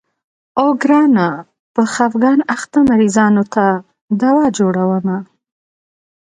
[0.59, 1.27] اوو ګرانه
[1.73, 3.65] په خفګان اخته مريضانو ته
[4.21, 5.17] دوا جوړومه.